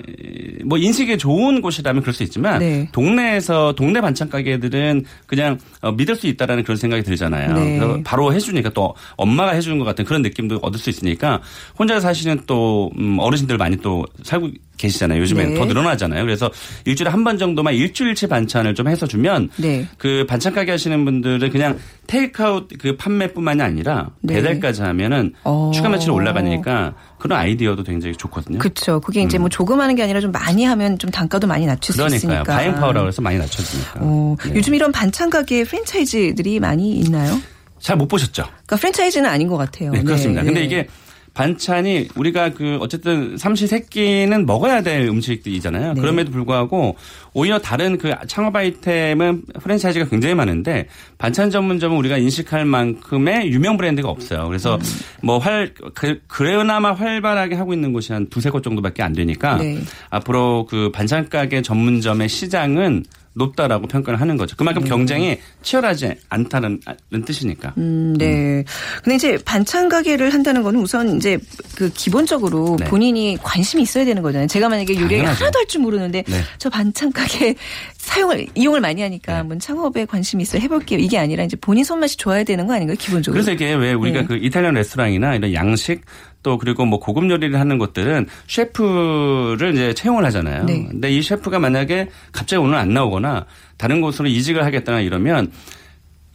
[0.64, 2.88] 뭐 인식이 좋은 곳이라면 그럴 수 있지만 네.
[2.92, 7.54] 동네에서 동네 반찬 가게들은 그냥 어, 믿을 수 있다라는 그런 생각이 들잖아요.
[7.54, 7.78] 네.
[7.78, 11.40] 그래서 바로 해주니까 또 엄마가 해주는 것 같은 그런 느낌도 얻을 수 있으니까
[11.78, 15.20] 혼자 사시는 또 음, 어르신들 많이 또 살고 계시잖아요.
[15.20, 15.58] 요즘엔 네.
[15.58, 16.24] 더 늘어나잖아요.
[16.24, 16.50] 그래서
[16.84, 19.86] 일주일에 한 번 정도만 일주일치 반찬을 좀 해서 주면 네.
[19.98, 24.34] 그 반찬 가게 하시는 분들은 그냥 테이크아웃 그 판매뿐만이 아니라 네.
[24.34, 25.70] 배달까지 하면은 어.
[25.74, 28.58] 추가 매출이 올라가니까 그런 아이디어도 굉장히 좋거든요.
[28.58, 29.00] 그렇죠.
[29.00, 31.98] 그게 이제 뭐 조금 하는 게 아니라 좀 많이 하면 좀 단가도 많이 낮출 수
[31.98, 32.16] 그러니까요.
[32.16, 32.42] 있으니까.
[32.44, 33.92] buying power라고 해서 많이 낮춰지니까.
[34.00, 34.52] 어, 네.
[34.56, 37.38] 요즘 이런 반찬 가게 프랜차이즈들이 많이 있나요?
[37.80, 38.42] 잘 못 보셨죠?
[38.44, 39.90] 그러니까 프랜차이즈는 아닌 것 같아요.
[39.92, 40.40] 네, 그렇습니다.
[40.42, 40.66] 네, 근데 네.
[40.66, 40.86] 이게
[41.34, 45.94] 반찬이 우리가 그 어쨌든 삼시세끼는 먹어야 될 음식들이잖아요.
[45.94, 46.00] 네.
[46.00, 46.96] 그럼에도 불구하고
[47.32, 50.88] 오히려 다른 그 창업 아이템은 프랜차이즈가 굉장히 많은데
[51.18, 54.46] 반찬 전문점은 우리가 인식할 만큼의 유명 브랜드가 없어요.
[54.48, 54.80] 그래서 음.
[55.22, 59.78] 뭐활 그, 그나마 활발하게 하고 있는 곳이 한 두세 곳 정도밖에 안 되니까 네.
[60.10, 64.56] 앞으로 그 반찬 가게 전문점의 시장은 높다라고 평가를 하는 거죠.
[64.56, 66.80] 그만큼 경쟁이 치열하지 않다는
[67.24, 67.74] 뜻이니까.
[67.78, 68.64] 음, 네.
[69.04, 71.38] 근데 이제 반찬 가게를 한다는 거는 우선 이제
[71.76, 72.86] 그 기본적으로 네.
[72.86, 74.48] 본인이 관심이 있어야 되는 거잖아요.
[74.48, 75.24] 제가 만약에 요리를.
[75.26, 76.40] 하나도 할 줄 모르는데 네.
[76.58, 77.54] 저 반찬 가게
[77.98, 79.36] 사용을 이용을 많이 하니까 네.
[79.38, 80.98] 한번 창업에 관심이 있어 해볼게요.
[80.98, 82.96] 이게 아니라 이제 본인 손맛이 좋아야 되는 거 아닌가요?
[82.98, 83.34] 기본적으로.
[83.40, 84.26] 그래서 이게 왜 우리가 네.
[84.26, 86.00] 그 이탈리안 레스토랑이나 이런 양식
[86.42, 90.64] 또 그리고 뭐 고급 요리를 하는 곳들은 셰프를 이제 채용을 하잖아요.
[90.64, 90.86] 네.
[90.90, 95.50] 근데 이 셰프가 만약에 갑자기 오늘 안 나오거나 다른 곳으로 이직을 하겠다나 이러면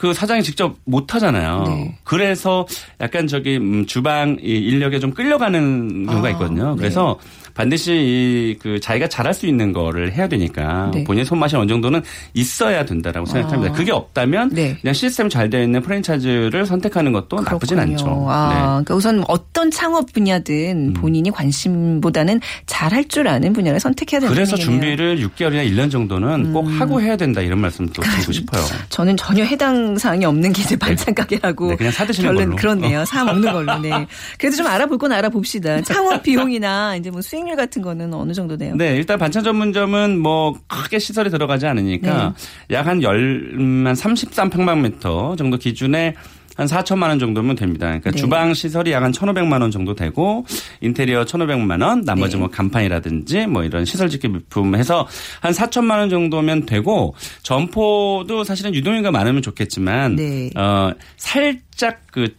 [0.05, 1.63] 그 사장이 직접 못 하잖아요.
[1.67, 1.97] 네.
[2.03, 2.67] 그래서
[3.01, 6.71] 약간 저기 음, 주방 이 인력에 좀 끌려가는 경우가 아, 있거든요.
[6.75, 6.77] 네.
[6.77, 7.17] 그래서
[7.55, 11.03] 반드시 이 그 자기가 잘할 수 있는 거를 해야 되니까 네.
[11.03, 12.01] 본인 손맛이 어느 정도는
[12.33, 13.73] 있어야 된다라고 생각합니다.
[13.73, 13.77] 아.
[13.77, 14.77] 그게 없다면 네.
[14.81, 17.93] 그냥 시스템 잘 되어 있는 프랜차이즈를 선택하는 것도 나쁘진 그렇군요.
[17.93, 18.25] 않죠.
[18.29, 18.59] 아, 네.
[18.85, 24.75] 그러니까 우선 어떤 창업 분야든 본인이 관심보다는 잘할 줄 아는 분야를 선택해야 된다는 그래서 얘기네요.
[24.75, 24.81] 음.
[24.81, 28.63] 준비를 6개월이나 1년 정도는 꼭 하고 해야 된다 이런 말씀도 드리고 싶어요.
[28.89, 32.55] 저는 전혀 해당 사항이 없는 게 이제 반찬 가게라고 네, 그냥 사 드시는 결론 걸로.
[32.55, 33.05] 그렇네요.
[33.05, 33.77] 사 먹는 걸로.
[33.79, 34.07] 네.
[34.37, 35.81] 그래도 좀 알아볼 건 알아봅시다.
[35.81, 38.75] 창업 비용이나 이제 뭐 수익률 같은 거는 어느 정도 돼요?
[38.75, 42.33] 네, 일단 반찬 전문점은 뭐 크게 시설이 들어가지 않으니까
[42.69, 42.75] 네.
[42.75, 46.15] 약한 열, 음, 한 33평방미터 정도 기준에
[46.55, 47.87] 한 4천만 원 정도면 됩니다.
[47.87, 48.17] 그러니까 네.
[48.17, 50.45] 주방 시설이 약 한 1,500만 원 정도 되고
[50.81, 52.39] 인테리어 1,500만 원, 나머지 네.
[52.39, 55.07] 뭐 간판이라든지 뭐 이런 시설 짓기 비품 해서
[55.41, 57.13] 한 4천만 원 정도면 되고
[57.43, 60.49] 점포도 사실은 유동인가 많으면 좋겠지만 네.
[60.55, 62.33] 어 살짝 그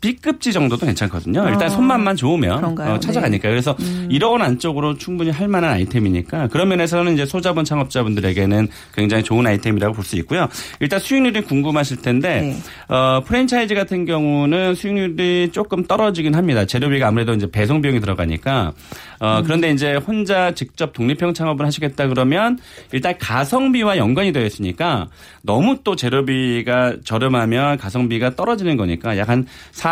[0.00, 1.44] B급지 정도도 괜찮거든요.
[1.48, 2.60] 일단 아, 손맛만 좋으면?
[2.94, 3.48] 어, 찾아가니까.
[3.48, 9.46] 그래서 1억 원 안쪽으로 충분히 할 만한 아이템이니까 그런 면에서는 이제 소자본 창업자분들에게는 굉장히 좋은
[9.46, 10.48] 아이템이라고 볼 수 있고요.
[10.80, 12.94] 일단 수익률이 궁금하실 텐데 네.
[12.94, 16.64] 어, 프랜차이즈 같은 경우는 수익률이 조금 떨어지긴 합니다.
[16.64, 18.72] 재료비가 아무래도 이제 배송 비용이 들어가니까
[19.20, 22.58] 어, 그런데 이제 혼자 직접 독립형 창업을 하시겠다 그러면
[22.92, 25.08] 일단 가성비와 연관이 되어 있으니까
[25.42, 29.46] 너무 또 재료비가 저렴하면 가성비가 떨어지는 거니까 약한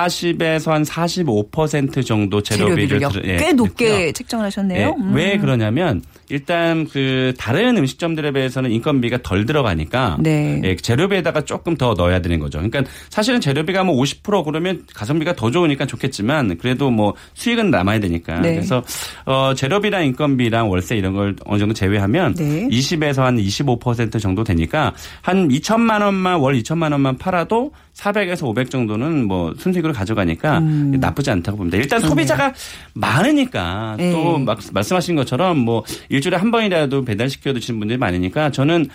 [0.06, 4.12] 40에서 한 45% 정도 재료비를 재료비를 들- 예, 꽤 높게 넣고요.
[4.12, 4.80] 책정을 하셨네요.
[4.98, 5.14] 예, 음.
[5.14, 10.60] 왜 그러냐면 일단 그 다른 음식점들에 비해서는 인건비가 덜 들어가니까 네.
[10.64, 12.58] 예, 재료비에다가 조금 더 넣어야 되는 거죠.
[12.58, 18.40] 그러니까 사실은 재료비가 뭐 50% 그러면 가성비가 더 좋으니까 좋겠지만 그래도 뭐 수익은 남아야 되니까
[18.40, 18.54] 네.
[18.54, 18.82] 그래서
[19.24, 22.68] 어 재료비랑 인건비랑 월세 이런 걸 어느 정도 제외하면 네.
[22.68, 29.26] 20에서 한 25% 정도 되니까 한 2천만 원만 월 2천만 원만 팔아도 400에서 500 정도는
[29.26, 31.78] 뭐 순수익 으로 가져가니까 나쁘지 않다고 봅니다.
[31.78, 32.52] 일단 소비자가
[32.94, 34.12] 많으니까 네.
[34.12, 38.88] 또막 말씀하신 것처럼 뭐 일주일에 한 번이라도 배달시켜 드시는 분들이 많으니까 저는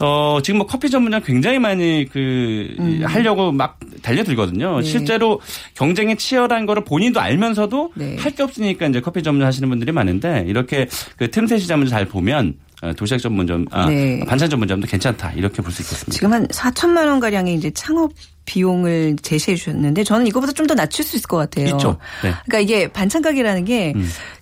[0.00, 4.80] 어 지금 뭐 커피 전문점 굉장히 많이 그 하려고 막 달려들거든요.
[4.80, 4.82] 네.
[4.82, 5.40] 실제로
[5.74, 8.16] 경쟁이 치열한 거를 본인도 알면서도 네.
[8.18, 12.69] 할게 없으니까 이제 커피 전문 하시는 분들이 많은데 이렇게 그 틈새 시장을 잘 보면 어,
[12.96, 14.20] 도시락 전문점, 아, 네.
[14.26, 16.12] 반찬 전문점도 괜찮다 이렇게 볼 수 있겠습니다.
[16.12, 18.12] 지금 한 4천만 원 가량의 이제 창업
[18.46, 21.66] 비용을 제시해 주셨는데 저는 이거보다 좀 더 낮출 수 있을 것 같아요.
[21.66, 21.98] 있죠.
[22.22, 22.32] 네.
[22.46, 23.92] 그러니까 이게 반찬 가게라는 게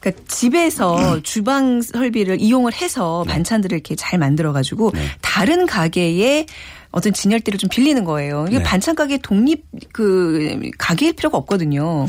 [0.00, 3.32] 그러니까 집에서 주방 설비를 이용을 해서 네.
[3.34, 6.46] 반찬들을 이렇게 잘 만들어 가지고 다른 가게에
[6.90, 8.46] 어떤 진열대를 좀 빌리는 거예요.
[8.48, 8.62] 이게 네.
[8.64, 12.06] 반찬 가게 독립 그 가게일 필요가 없거든요.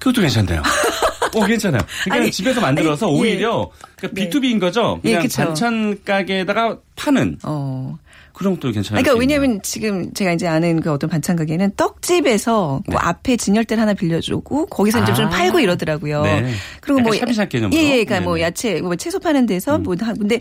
[0.00, 0.62] 그것도 괜찮네요.
[1.42, 1.80] 어, 괜찮아요.
[2.04, 3.20] 그러니까 아니, 집에서 만들어서 아니, 예.
[3.20, 4.28] 오히려 그러니까 네.
[4.30, 5.00] B2B인 거죠.
[5.04, 5.42] 예, 그냥 그쵸.
[5.42, 7.98] 반찬 가게에다가 파는 어.
[8.32, 9.02] 그런 것도 괜찮아요.
[9.02, 13.94] 그러니까 왜냐하면 지금 제가 이제 아는 그 어떤 반찬 가게는 떡집에서 그 앞에 진열대를 하나
[13.94, 15.30] 빌려주고 거기서 이제 좀 아.
[15.30, 16.22] 팔고 이러더라고요.
[16.22, 16.52] 네.
[16.82, 17.80] 그리고 뭐 샤브샤브 개념으로.
[17.80, 18.42] 예, 예, 그러니까 뭐 네네.
[18.42, 18.46] 음.
[18.46, 20.40] 야채, 뭐 채소 파는 데서 뭐 하- 근데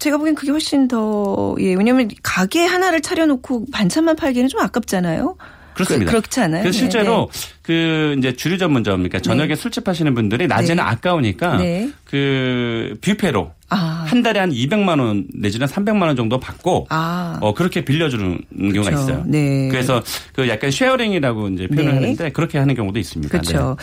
[0.00, 5.36] 제가 보기엔 그게 훨씬 더 예, 왜냐면 가게 하나를 차려놓고 반찬만 팔기는 좀 아깝잖아요.
[5.78, 6.10] 그렇습니다.
[6.10, 6.62] 그, 렇지 않아요?
[6.62, 7.30] 그래서 네, 실제로
[7.62, 10.82] 그 이제 주류 전문점, 그러니까 저녁에 술집 하시는 분들이 낮에는 네.
[10.82, 11.90] 아까우니까 네.
[12.04, 14.04] 그 뷔페로 아.
[14.06, 17.38] 한 달에 한 200만 원 내지는 300만 원 정도 받고 아.
[17.40, 19.02] 어 그렇게 빌려주는 경우가 그쵸.
[19.02, 19.24] 있어요.
[19.26, 19.68] 네.
[19.68, 20.02] 그래서
[20.32, 21.94] 그 약간 sharing이라고 이제 표현을 네.
[21.94, 23.30] 하는데 그렇게 하는 경우도 있습니다.
[23.30, 23.76] 그렇죠.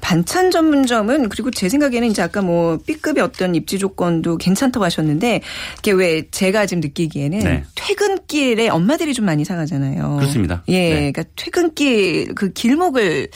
[0.00, 5.40] 반찬 전문점은 그리고 제 생각에는 이제 아까 뭐 B급의 어떤 입지 조건도 괜찮다고 하셨는데
[5.78, 7.64] 이게 왜 제가 지금 느끼기에는 네.
[7.74, 10.16] 퇴근길에 엄마들이 좀 많이 사가잖아요.
[10.16, 10.62] 그렇습니다.
[10.68, 11.12] 예, 네.
[11.12, 13.28] 그러니까 퇴근길 그 길목을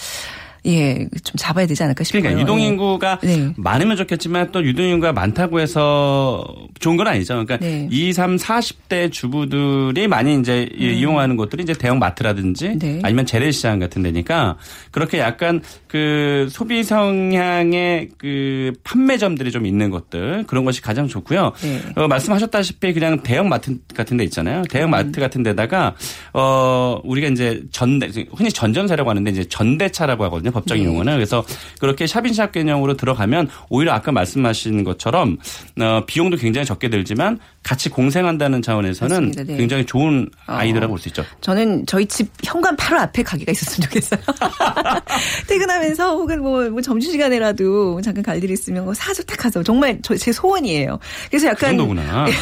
[0.66, 2.22] 예, 좀 잡아야 되지 않을까 싶어요.
[2.22, 3.52] 그러니까 유동 인구가 네.
[3.56, 6.44] 많으면 좋겠지만 또 유동 인구가 많다고 해서
[6.80, 7.34] 좋은 건 아니죠.
[7.34, 7.86] 그러니까 네.
[7.90, 12.78] 20, 3, 40대 주부들이 많이 이제 이용하는 곳들이 이제 대형 마트라든지 음.
[12.78, 13.00] 네.
[13.02, 14.56] 아니면 재래시장 같은 데니까
[14.90, 21.52] 그렇게 약간 그 소비 성향의 그 판매점들이 좀 있는 것들 그런 것이 가장 좋고요.
[21.62, 21.80] 네.
[21.96, 24.62] 어, 말씀하셨다시피 그냥 대형 마트 같은 데 있잖아요.
[24.70, 25.94] 대형 마트 같은 데다가
[26.32, 30.53] 어 우리가 이제 전대 흔히 전전사라고 하는데 이제 전대차라고 하거든요.
[30.54, 30.90] 법적인 네.
[30.90, 31.14] 용어는.
[31.14, 31.44] 그래서
[31.78, 35.36] 그렇게 샵인샵 개념으로 들어가면 오히려 아까 말씀하신 것처럼
[35.80, 39.32] 어 비용도 굉장히 적게 들지만 같이 공생한다는 차원에서는.
[39.32, 39.56] 네.
[39.56, 40.52] 굉장히 좋은 어.
[40.54, 41.24] 아이디어라고 볼 수 있죠.
[41.40, 44.20] 저는 저희 집 현관 바로 앞에 가게가 있었으면 좋겠어요.
[45.48, 49.98] 퇴근하면서 혹은 뭐, 뭐 점심 시간에라도 잠깐 갈 일이 있으면 뭐 사서 딱 가서 정말
[50.02, 50.98] 저, 제 소원이에요.
[51.30, 52.24] 그래서 그 약간 정도구나.
[52.26, 52.32] 네.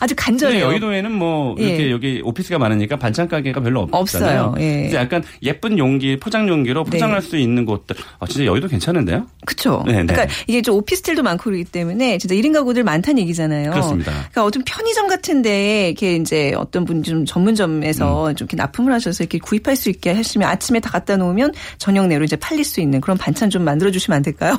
[0.00, 0.64] 아주 간절해요.
[0.64, 1.90] 여의도에는 뭐 이렇게 예.
[1.90, 4.42] 여기 오피스가 많으니까 반찬 가게가 별로 없잖아요.
[4.42, 4.64] 없어요.
[4.64, 4.86] 예.
[4.86, 6.90] 이제 약간 예쁜 용기, 포장 용기로 네.
[6.90, 7.96] 포장할 수 있는 곳들.
[8.18, 9.26] 아, 진짜 여의도 괜찮은데요?
[9.44, 9.82] 그렇죠.
[9.86, 10.06] 네, 네.
[10.06, 13.70] 그러니까 이게 좀 오피스텔도 많고 그러기 때문에 진짜 1인 가구들 많다는 얘기잖아요.
[13.70, 14.12] 그렇습니다.
[14.12, 18.34] 그러니까 어떤 편의점 같은데 이렇게 이제 어떤 분이 좀 전문점에서 음.
[18.34, 22.24] 좀 이렇게 납품을 하셔서 이렇게 구입할 수 있게 하시면 아침에 다 갖다 놓으면 저녁 내로
[22.24, 24.58] 이제 팔릴 수 있는 그런 반찬 좀 만들어 주시면 안 될까요?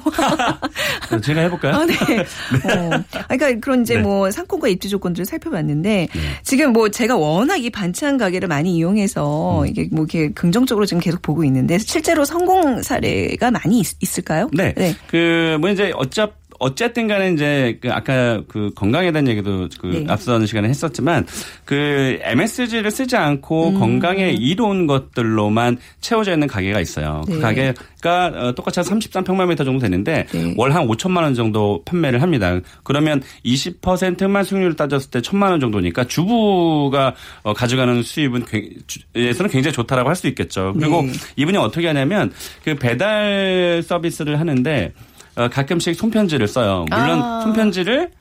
[1.23, 1.75] 제가 해볼까요?
[1.75, 1.93] 아, 네.
[2.23, 3.03] 어.
[3.27, 4.01] 그러니까 그런 이제 네.
[4.01, 6.07] 뭐 상권과 입지 조건들을 살펴봤는데
[6.43, 8.75] 지금 뭐 제가 워낙 이 반찬 가게를 많이 음.
[8.75, 14.49] 이용해서 이게 뭐 이렇게 긍정적으로 지금 계속 보고 있는데 실제로 성공 사례가 많이 있, 을까요
[14.53, 14.73] 네.
[15.07, 20.05] 그, 뭐 이제 어차 어쨌든 간에 이제 그 아까 그 건강에 대한 얘기도 그 네.
[20.07, 21.25] 앞선 시간에 했었지만
[21.65, 23.79] 그 MSG를 쓰지 않고 음.
[23.79, 27.23] 건강에 이로운 것들로만 채워져 있는 가게가 있어요.
[27.25, 27.39] 그 네.
[27.39, 30.53] 가게가 어, 똑같이 한 33평방미터 정도 되는데 네.
[30.55, 32.59] 월한 5천만 원 정도 판매를 합니다.
[32.83, 38.45] 그러면 20%만 수익률을 따졌을 때 천만 원 정도니까 주부가 어, 가져가는 수입은
[39.15, 40.73] 에서는 굉장히 좋다라고 할 수 있겠죠.
[40.77, 41.13] 그리고 네.
[41.37, 42.31] 이분이 어떻게 하냐면
[42.63, 46.85] 그 배달 서비스를 하는데 어, 가끔씩 손편지를 써요.
[46.89, 47.41] 물론 아.
[47.43, 48.11] 손편지를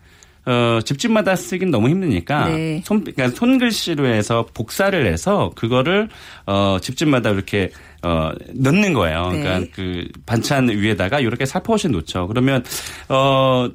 [0.46, 2.80] 어, 집집마다 쓰긴 너무 힘드니까 네.
[2.84, 6.08] 손, 그러니까 손글씨로 해서 복사를 해서 그거를
[6.46, 7.70] 어, 집집마다 이렇게
[8.02, 9.30] 어, 넣는 거예요.
[9.32, 9.40] 네.
[9.42, 12.28] 그러니까 그 반찬 위에다가 이렇게 살포시 놓죠.
[12.28, 12.64] 그러면
[13.10, 13.68] 어,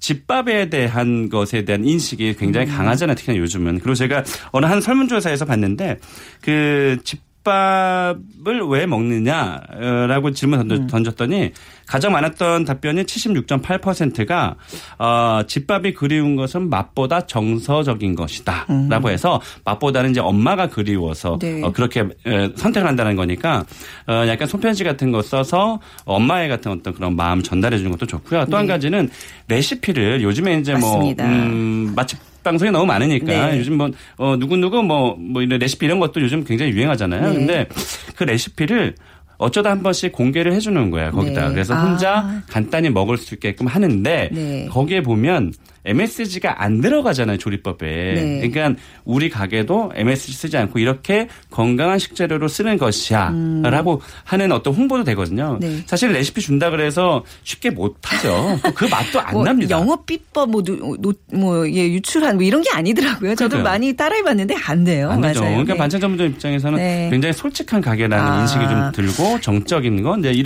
[0.00, 3.14] 집밥에 대한 것에 대한 인식이 굉장히 강하잖아요.
[3.14, 3.78] 특히나 요즘은.
[3.78, 5.98] 그리고 제가 어느 한 설문조사에서 봤는데
[6.40, 11.52] 그 집 밥을 왜 먹느냐라고 질문 던져- 던졌더니
[11.86, 14.56] 가장 많았던 답변이 76.8%가
[14.98, 21.62] 어, 집밥이 그리운 것은 맛보다 정서적인 것이다라고 해서 맛보다는 이제 엄마가 그리워서 네.
[21.62, 23.64] 어, 그렇게 에, 선택을 한다는 거니까
[24.08, 28.46] 어, 약간 손편지 같은 거 써서 엄마의 같은 어떤 그런 마음 전달해 주는 것도 좋고요.
[28.50, 28.72] 또한 네.
[28.72, 29.08] 가지는
[29.48, 31.24] 레시피를 요즘에 이제 맞습니다.
[31.24, 33.58] 뭐 음, 맛집 방송이 너무 많으니까 네.
[33.58, 37.28] 요즘 뭐 어, 누구누구 뭐, 뭐 이런 레시피 이런 것도 요즘 굉장히 유행하잖아요.
[37.28, 37.34] 네.
[37.34, 37.68] 근데
[38.14, 38.94] 그 레시피를
[39.38, 41.48] 어쩌다 한 번씩 공개를 해주는 거야 거기다.
[41.48, 41.54] 네.
[41.54, 41.82] 그래서 아.
[41.82, 44.66] 혼자 간단히 먹을 수 있게끔 하는데 네.
[44.70, 45.52] 거기에 보면
[45.86, 47.86] MSG가 안 들어가잖아요 조리법에.
[47.86, 48.48] 네.
[48.48, 55.54] 그러니까 우리 가게도 MSG 쓰지 않고 이렇게 건강한 식재료로 쓰는 것이야라고 하는 어떤 홍보도 되거든요.
[55.54, 55.60] 음.
[55.60, 55.82] 네.
[55.86, 58.58] 사실 레시피 준다 그래서 쉽게 못 하죠.
[58.74, 59.76] 그 맛도 안 뭐 납니다.
[59.78, 63.34] 영업 비법 뭐, 노, 노, 뭐 예, 유출한 뭐 이런 게 아니더라고요.
[63.34, 63.62] 저도 그러니까요.
[63.72, 65.10] 많이 따라해봤는데 안 돼요.
[65.10, 65.40] 안 되죠.
[65.40, 65.52] 맞아요.
[65.56, 65.78] 그러니까 네.
[65.78, 67.08] 반찬 전문점 입장에서는 네.
[67.10, 68.40] 굉장히 솔직한 가게라는 아.
[68.40, 70.16] 인식이 좀 들고 정적인 거.
[70.16, 70.42] 네, 이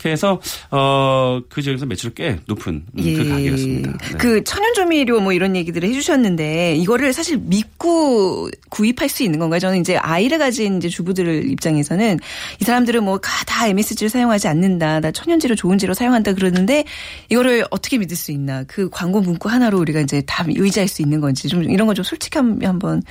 [0.00, 3.92] 렇게 해서 어그 지역에서 매출이 꽤 높은 음, 그 가게였습니다.
[3.92, 4.18] 네.
[4.18, 9.60] 그 천연 조미료 뭐 이런 얘기들을 해주셨는데 이거를 사실 믿고 구입할 수 있는 건가요?
[9.60, 12.18] 저는 이제 아이를 가진 이제 주부들 입장에서는
[12.60, 16.84] 이 사람들은 뭐 다 MSG를 사용하지 않는다, 나 천연재료 좋은 재료 사용한다 그러는데
[17.28, 18.64] 이거를 어떻게 믿을 수 있나?
[18.64, 22.60] 그 광고 문구 하나로 우리가 이제 다 의지할 수 있는 건지 좀 이런 건좀 솔직함
[22.62, 23.02] 한번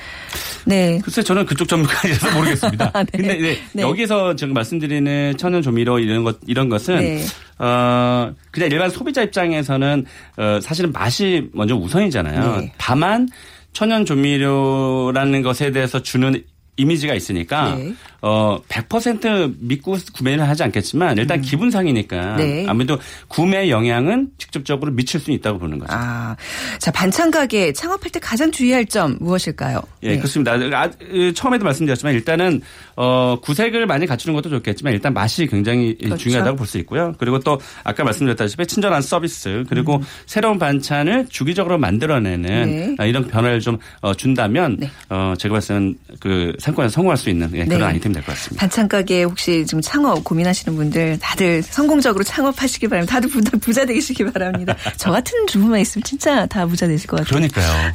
[0.65, 0.99] 네.
[1.04, 2.91] 글쎄 저는 그쪽 전문가라서 모르겠습니다.
[3.04, 3.06] 네.
[3.12, 3.82] 근데 네, 네.
[3.84, 7.26] 여기서 제가 말씀드리는 천연 조미료 이런 것 이런 것은 네.
[7.58, 10.06] 어 그냥 일반 소비자 입장에서는
[10.38, 12.62] 어 사실은 맛이 먼저 우선이잖아요.
[12.62, 12.74] 네.
[12.78, 13.28] 다만
[13.74, 16.42] 천연 조미료라는 것에 대해서 주는
[16.78, 17.94] 이미지가 있으니까 네.
[18.22, 22.38] 어 100% 믿고 구매를 하지 않겠지만 일단 기분상이니까 음.
[22.38, 22.66] 네.
[22.68, 25.94] 아무래도 구매 영향은 직접적으로 미칠 수 있다고 보는 거죠.
[25.96, 26.36] 아,
[26.80, 29.82] 자 반찬 가게 창업할 때 가장 주의할 점 무엇일까요?
[30.04, 30.18] 예, 네.
[30.18, 30.54] 그렇습니다.
[30.54, 32.62] 아, 으, 처음에도 말씀드렸지만 일단은
[32.96, 36.18] 어 구색을 많이 갖추는 것도 좋겠지만 일단 맛이 굉장히 그렇죠.
[36.18, 37.16] 중요하다고 볼 수 있고요.
[37.18, 40.02] 그리고 또 아까 말씀드렸다시피 친절한 서비스 그리고 음.
[40.28, 42.96] 새로운 반찬을 주기적으로 만들어내는 네.
[43.00, 44.78] 아, 이런 변화를 좀 어, 준다면
[45.10, 47.86] 어 제가 봤을 때는 그 상권에서 성공할 수 있는 예, 그런 네.
[47.86, 48.60] 아이템 이 생각하시면 될 것 같습니다.
[48.60, 53.13] 반찬 가게 혹시 지금 창업 고민하시는 분들 다들 성공적으로 창업하시기 바랍니다.
[53.13, 54.76] 다들 부자, 부자 되시기 바랍니다.
[54.98, 57.48] 저 같은 주부만 있으면 진짜 다 부자 되실 것 같아요.
[57.48, 57.91] 그러니까요.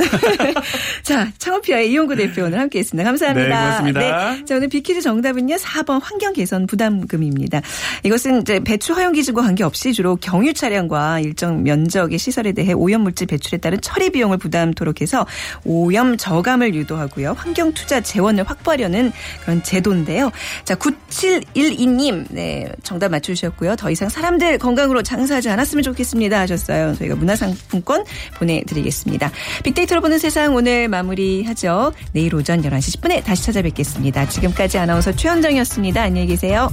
[1.02, 3.08] 자, 창업피아의 이용구 대표 오늘 함께 했습니다.
[3.08, 3.48] 감사합니다.
[3.48, 4.00] 네, 고맙습니다.
[4.00, 5.56] 네, 자, 오늘 비키즈 정답은요.
[5.56, 7.60] 4번 환경 개선 부담금입니다.
[8.04, 13.58] 이것은 이제 배출 허용 기준과 관계없이 주로 경유 차량과 일정 면적의 시설에 대해 오염물질 배출에
[13.58, 15.26] 따른 처리 비용을 부담토록 해서
[15.64, 17.34] 오염 저감을 유도하고요.
[17.36, 20.30] 환경 투자 재원을 확보하려는 그런 제도인 데요.
[20.64, 23.76] 자, 9712님, 네, 정답 맞추셨고요.
[23.76, 26.94] 더 이상 사람들 건강으로 장사하지 않았으면 좋겠습니다 하셨어요.
[26.94, 28.04] 저희가 문화상품권
[28.38, 29.30] 보내드리겠습니다.
[29.64, 31.92] 빅데이터로 보는 세상 오늘 마무리하죠.
[32.12, 34.28] 내일 오전 11시 10분에 다시 찾아뵙겠습니다.
[34.28, 36.02] 지금까지 아나운서 최현정이었습니다.
[36.02, 36.70] 안녕히 계세요.